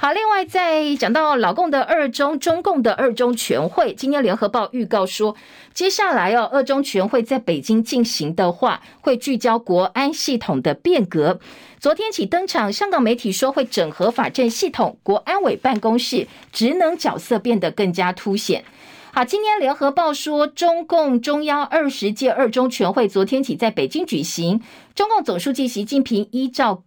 [0.02, 5.36] 好，另外在讲到老共的二中，中共的二中全会，今天联合报预告说，
[5.74, 11.42] 接下来哦，二中全会在北京进行的话，会聚焦国安系统的变革。
[11.82, 18.64] 昨天起登场，香港媒体说会整合法政系统，国安委办公室职能角色变得更加凸显。
[19.12, 24.62] 好，今天联合报说，中共中央二十届二中全会昨天起在北京举行，
[24.96, 26.84] 中共总书记习近平依照。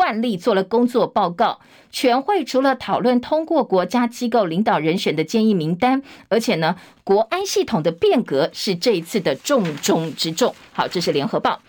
[0.00, 1.60] 惯例做了工作报告，
[1.90, 10.54] 全会除了讨论通过国家机构领导人选的建议名单，而且呢，国安系统的变革是这一次的重中之重。
[10.72, 11.60] 好，这是联合报，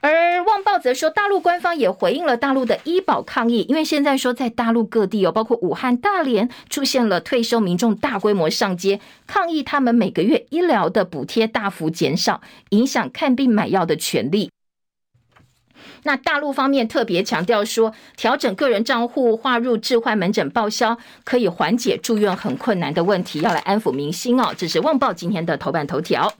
[0.00, 14.50] 而《旺报》则说，大陆官方也回应了大陆的医保抗议，因为现在说在大陆各地有包括武汉、大连出现了退休民众大规模上街抗议，他们每个月医疗的补贴大幅减少，影响看病买药的权利。
[16.04, 24.52] 那大陆方面特别强调说，调整个人账户划入置换门诊报销，可以缓解住院很困难的问题，要来安抚民心哦。
[24.56, 26.32] 这是《旺报》今天的头版头条。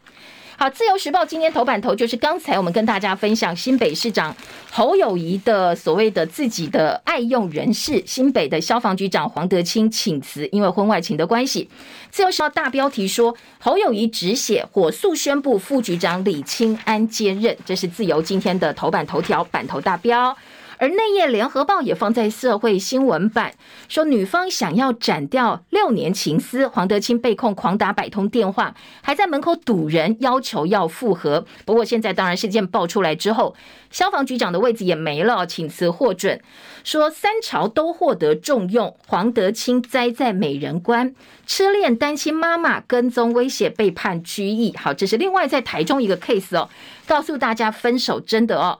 [0.61, 4.35] 好，自由时报今天头版头就是刚才我们跟大家分享新北市长
[4.73, 11.71] 侯友宜的所谓的自己的爱用人士，新北的消防局长黄德清请辞，因为婚外情的关系。
[12.11, 20.37] 自由时报大标题说侯友宜止血，火速宣布副局长李清安接任，这是自由今天的头版头条版头大标。
[20.79, 23.53] 而内页联合报也放在社会新闻版，
[23.88, 31.45] 说女方想要斩掉六年情丝，黄德清被控狂打百通电话，还在门口堵人，要求要复合。
[31.64, 33.55] 不过现在当然事件爆出来之后，
[33.91, 36.41] 消防局长的位置也没了，请辞获准，
[36.85, 44.77] 说三朝都获得重用，黄德清栽在美人关，痴恋单亲妈妈跟踪威胁被判拘役。
[44.77, 46.69] 好，这是另外在台中一个 case 哦，
[47.07, 48.79] 告诉大家分手真的哦。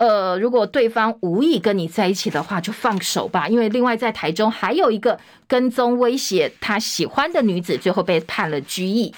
[0.00, 3.46] 呃，如果对方无意跟你在一起的话，就放手吧。
[3.48, 9.14] 因为另外在台中还有一个跟踪威胁他喜欢的女子，最后被判了拘役。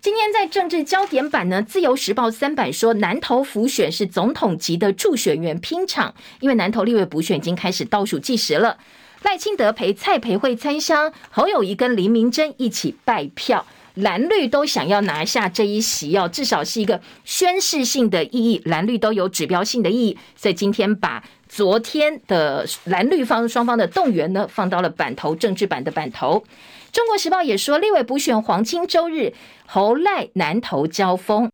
[0.00, 8.78] 今天在政治焦点版呢，《自由时报》三版说，南投浮选是总统级的助选员拼场，因为南投立委补选已经开始倒数计时了。
[9.22, 13.64] 赖清德陪蔡培慧参商，侯友谊跟林明珍一起拜票。
[13.98, 18.60] 蓝绿都想要拿下这一席哦，至少是一个宣示性的意义。
[18.64, 26.44] 蓝绿都有指标性的意义，所以今天把昨天的蓝绿方双方的动员呢，放到了版头政治版的版头。
[26.92, 29.32] 中国时报也说，立委补选黄金周日，
[29.66, 31.50] 侯赖南投交锋。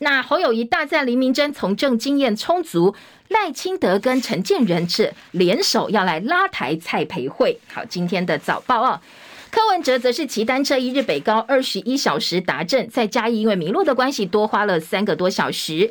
[0.00, 2.94] 那侯友谊大赞林明溱从政经验充足，
[3.28, 7.58] 赖清德跟陈建仁是联手要来拉抬蔡培慧。
[7.72, 9.00] 好，今天的早报啊。
[9.50, 15.90] 柯文哲则是骑单车一日北高二十一小时达阵，在嘉义因为迷路的关系多花了三个多小时。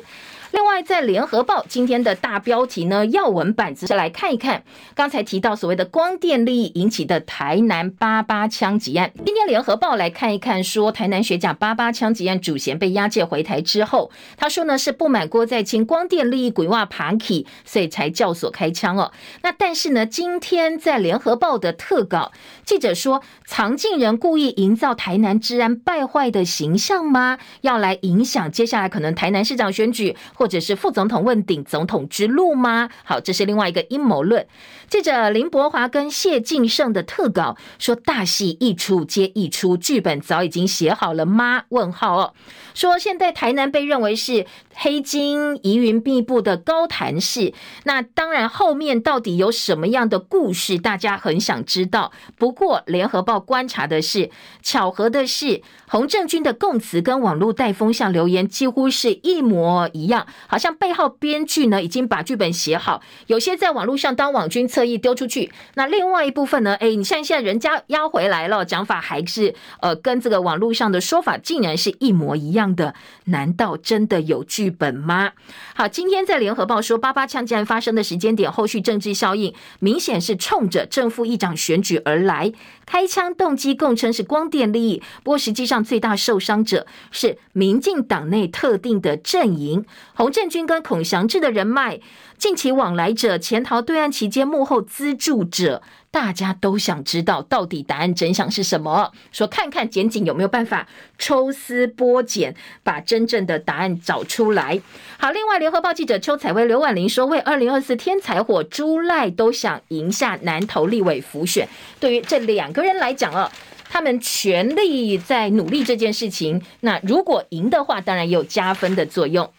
[0.52, 4.62] 另外，在联合报今天的大标题呢，要闻版子来看一看，
[4.94, 9.12] 刚才提到所谓的光电利益引起的台南八八枪击案。
[9.24, 19.12] 今天联合报来看一看，说台南学甲八八枪击案主嫌被押解回台之后，他说呢是不满郭在清光电利益鬼话爬起，所以才教唆开枪哦。
[19.42, 22.32] 那但是呢，今天在联合报的特稿，
[22.64, 27.38] 记者说藏镜人故意营造台南治安败坏的形象吗？
[27.60, 30.16] 要来影响接下来可能台南市长选举。
[30.40, 32.88] 或者是副总统问鼎总统之路吗？
[33.04, 34.46] 好，这是另外一个阴谋论。
[34.88, 41.64] 记者林伯华跟谢晋胜的特稿说，大戏一出接一出，剧本早已经写好了吗？
[41.68, 42.32] 问号哦。
[42.72, 47.52] 说现在台南被认为是黑金疑云密布的高谈市，
[47.84, 52.12] 那当然后面到底有什么样的故事，大家很想知道。
[52.38, 54.30] 不过联合报观察的是，
[54.62, 55.60] 巧合的是，
[55.90, 60.24] 洪正军的供词跟网络带风向留言几乎是一模一样。
[60.46, 66.76] 好像背后编剧呢已经把剧本写好，有些在网络上当网军侧翼丢出去，那另外一部分呢？
[66.76, 75.32] 哎，你像现在人家押回来了，讲法还是呃跟这个网络上的说法竟然是一模一样的，难道真的有剧本吗？
[75.74, 82.52] 好，今天在联合报说八八枪击案发生的时间点，后续政治效应明显是冲着正副议长选举而来，
[82.86, 89.84] 开枪动机供称是光电利益，不过实际上最大受伤者是民进党内特定的阵营。
[90.14, 92.00] 洪振军跟孔祥志的人脉，
[92.38, 99.12] 近期往来者，潜逃对岸期间幕后资助者，大家都想知道到底答案真相是什么？
[99.32, 100.86] 说看看检警有没有办法
[101.18, 104.80] 抽丝剥茧，把真正的答案找出来。
[105.18, 111.68] 好，另外联合报记者邱采薇、刘婉玲说，为二零二四天才火，朱赖都想赢下南投立委浮选。
[111.98, 113.50] 对于这两个人来讲啊，
[113.92, 116.62] 他们全力在努力这件事情。
[116.80, 119.52] 那如果赢的话，当然有加分的作用。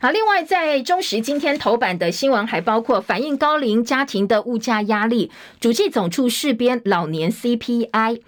[0.00, 5.30] 好，另外在中时今天头版的新闻还包括反映高龄家庭的物价压力，
[5.60, 8.20] 主计总处事编老年 CPI，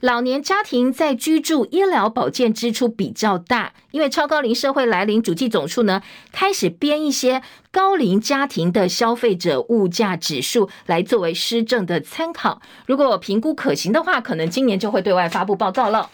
[0.00, 16.10] 老年家庭在居住、医疗保健支出比较大，因为超高龄社会来临，主计总处呢开始编一些高龄家庭的消费者物价指数来作为施政的参考，如果评估可行的话，可能今年就会对外发布报告了。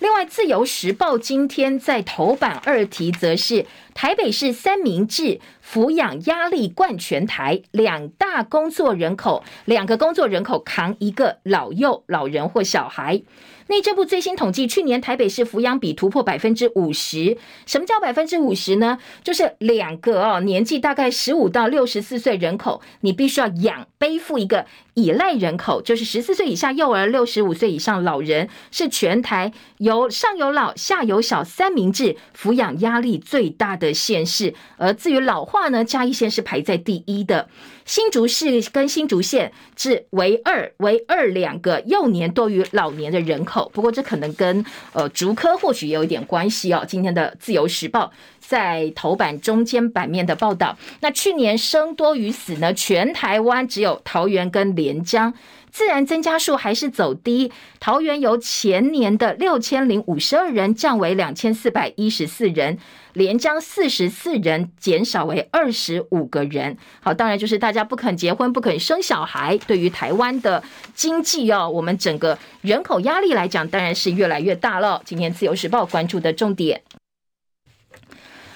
[0.00, 3.64] 另外，《自由时报》今天在头版二题则是
[3.94, 5.40] 台北市三明治
[5.74, 13.20] 抚养压力冠全台，两大工作人口，两个工作人口扛一个老幼老人或小孩。
[13.66, 17.38] 内政部最新统计，去年台北市抚养比突破百分之五十。
[17.66, 18.98] 什么叫百分之五十呢？
[19.24, 34.54] 就是两个哦，年纪大概十五到六十四岁人口，你必须要养背负一个依赖人口，就是十四岁以下幼儿、六十五岁以上老人，是全台由上有老下有小三明治抚养压力最大的县市。
[34.76, 37.48] 而至于老化呢，嘉义县是排在第一的。
[37.84, 46.84] 新竹市跟新竹县是唯二唯二两个幼年多于老年的人口，不过这可能跟呃竹科或许也有一点关系哦。
[46.86, 48.10] 今天的自由时报
[48.40, 52.72] 在头版中间版面的报道，那去年生多于死呢？
[52.72, 55.34] 全台湾只有桃园跟连江。
[55.70, 62.78] 自然增加数还是走低，桃园由前年的六千零五十二人降为两千四百一十四人，
[63.12, 66.76] 连江四十四人减少为二十五个人。
[67.00, 70.62] 好，当然就是大家不肯结婚、不肯生小孩，对于台湾的
[70.94, 75.02] 经济哦，我们整个人口压力来讲，当然是越来越大了。
[75.04, 76.80] 今天自由时报关注的重点，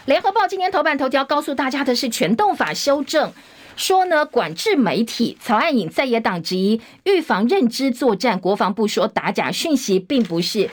[0.07, 3.31] 联合报今天头版头条告诉大家的是全动法修正。
[3.77, 10.69] 说呢，管制媒体草案引在野党质疑预防认知作战，国防部说打假讯息并不是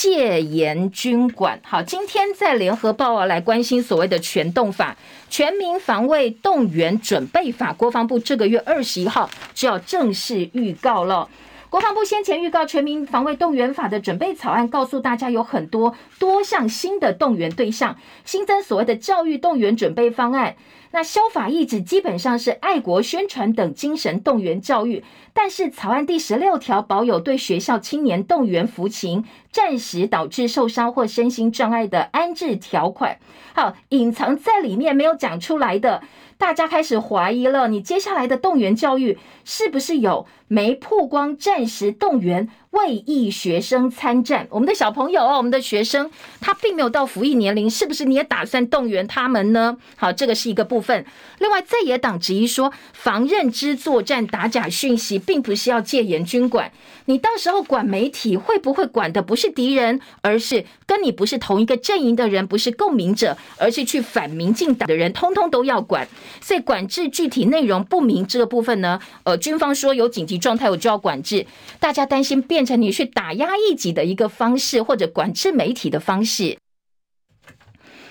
[0.00, 1.60] 戒严军管。
[1.62, 4.96] 好，今天在联合报啊来关心所谓的全动法、
[5.28, 11.28] 全民防卫动员准备法，国防部这个月二十一号就要正式预告了。
[11.68, 17.94] 国防部先前预告《全民防卫动员法》的准备草案，告诉大家有很多多项新的动员对象，
[18.24, 20.56] 新增所谓的教育动员准备方案。
[20.92, 33.18] 那修法意旨基本上是爱国宣传等精神动员教育，但是草案第十六条保有对学校青年动员服勤、战时导致受伤或身心障碍的安置条款。
[33.54, 36.02] 好，隐藏在里面没有讲出来的，
[36.38, 37.68] 大家开始怀疑了。
[37.68, 42.48] 你接下来的动员教育是不是有没曝光战时动员？
[42.70, 46.08] 为役学生参战，我们的小朋友，我们的学生，
[46.40, 49.76] 他并没有到服役年龄，是不是你也打算动员他们呢？
[49.96, 51.04] 好，这个是一个部分。
[51.40, 56.70] 另外，在野党质疑说，防认知作战打假讯息，并不是要戒严军管。
[57.10, 66.06] 你到时候管媒体，会不会管的不是敌人，而是跟你不是同一个阵营的人，不是共鸣者，而是去反民进党的人，通通都要管。
[66.40, 71.44] 所以管制具体内容不明这个部分呢，呃，军方说有紧急状态，我就要管制，
[71.80, 72.60] 大家担心变。
[72.64, 76.56] 成你去打压异己的一个方式，或者管制媒体的方式。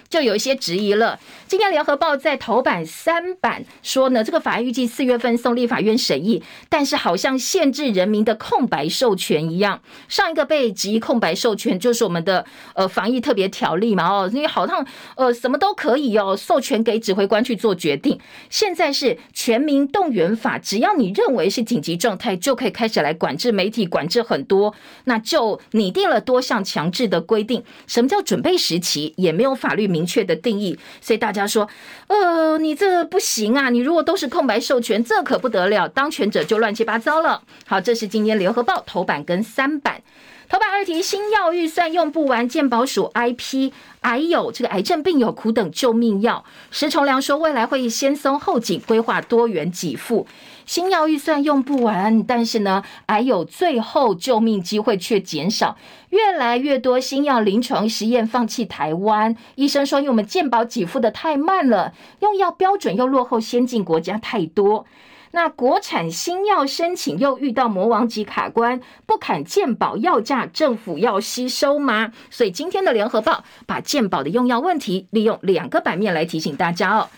[0.09, 1.19] 就有一些质疑了。
[1.47, 9.81] 今天联合报在头版三版说呢，这个法案预计四月份送立法院审议，但是好像限制人民的空白授权一样。
[10.07, 14.85] 上一个被质疑空白授权就是我们的呃防疫特别条例嘛，哦，因为好像
[15.15, 18.19] 呃什么都可以哦，授权给指挥官去做决定。
[18.49, 24.73] 现在是全民动员法，只要你认为是紧急状态，就可以开始来管制媒体，管制很多，
[25.05, 27.63] 那就拟定了多项强制的规定。
[27.87, 29.13] 什么叫准备时期？
[29.17, 29.98] 也没有法律明。
[29.99, 31.67] 明确的定义，所以大家说，
[32.07, 33.69] 呃，你这不行啊！
[33.69, 37.41] 你如果都是空白授权，这可不得了，当权者就乱七八糟了。
[37.67, 40.01] 好，这是今天联合报头版跟三版。
[40.47, 46.45] 头版二题：新药预算用不完，健保署 IP，癌友这个癌症病友苦等救命药。
[46.71, 50.25] 石崇良说，未来会先松后紧，规划多元给付。
[50.69, 55.75] 新药预算用不完，但是呢，还有最后救命机会却减少，
[56.11, 59.35] 越来越多新药临床实验放弃台湾。
[59.55, 64.85] 医生说，因为我们健保给付的太慢了，用药标准又落后先进国家太多。
[65.31, 72.11] 那国产新药申请又遇到魔王级卡关，不砍健保药价，政府要吸收吗？
[72.29, 77.09] 所以今天的联合报把健保的用药问题利用两个版面来提醒大家哦。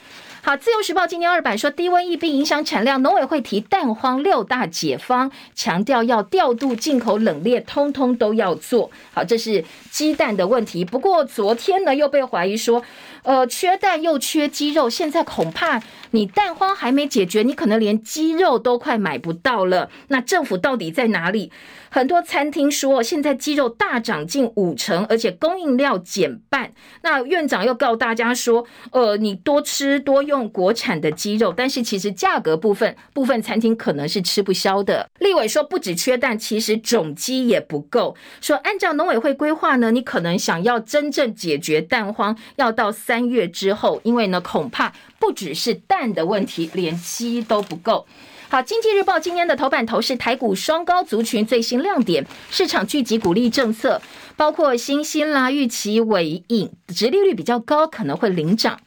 [0.43, 9.23] 好，自由时报今天二版说低温疫病影响产量，农委会提蛋荒六大解方，强调要调度进口冷链，通通都要做好。
[9.23, 12.83] 这是鸡蛋的问题，不过昨天呢又被怀疑说。
[13.23, 19.89] 呃，缺蛋又缺鸡肉，现在恐怕你蛋荒还没解决，你可能连鸡肉都快买不到了。
[20.07, 21.51] 那政府到底在哪里？
[21.93, 26.71] 很多餐厅说，现在鸡肉大涨近五成，而且供应量减半。
[27.01, 35.09] 那院长又告大家说，呃，你多吃多用国产的鸡肉，但是其实价格部分，部分餐厅可能是吃不消的。
[35.19, 38.15] 立委说，不止缺蛋，其实种鸡也不够。
[38.39, 48.07] 说按照农委会规划呢，你可能想要真正解决蛋荒，要到三月之后，因为呢，恐怕不只是蛋的问题，连鸡都不够。
[48.47, 54.01] 好，经济日报今天的头版头是台股双高族群最新亮点，市场聚集鼓励政策，
[54.37, 58.79] 包括新兴啦、预期尾影，殖利率比较高，可能会领涨。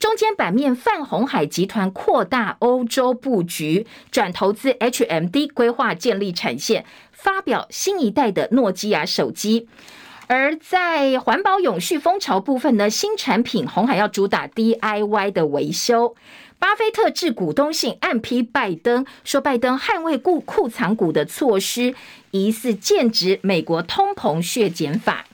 [0.00, 9.68] 中间版面，泛红海集团扩大欧洲布局，转投资 HMD，规划建立产线，发表新一代的诺基亚手机。
[10.28, 16.14] 而在环保永续风潮部分呢，新产品红海要主打 DIY 的维修。
[16.58, 21.94] 巴菲特致股东信暗批拜登，说拜登捍卫库库藏股的措施
[22.30, 25.24] 疑似剑指美国通膨削减法。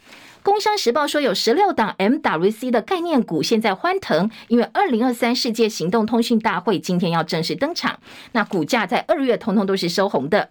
[0.45, 7.99] 工商时报说有十六档 MWC 的概念股现在欢腾，因为二零二三世界行动通讯大会今天要正式登场，
[8.33, 10.51] 那股价在二月通通都是收红的。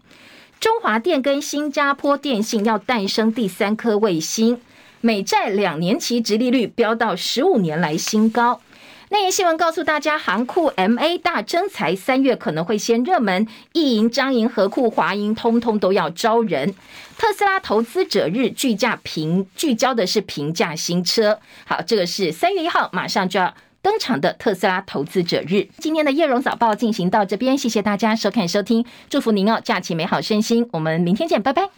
[0.63, 4.61] 中华电跟新加坡电信要诞生第三颗卫星，
[5.01, 8.61] 美债两年期殖利率飙到十五年来新高。
[9.09, 16.73] 内页新闻告诉大家，行库 MA 大征才，三月可能会先热门，意银、彰银、合库、华银通通都要招人。
[17.17, 21.37] 特斯拉投资者日聚价平聚焦的是平价新车。
[21.65, 23.53] 好，这个是三月一号马上就要
[23.83, 25.67] 登场的特斯拉投资者日。
[25.77, 31.73] 今天的叶荣早报进行到这边，谢谢大家收看收听，祝福您哦，假期美好身心，我们明天见，拜拜。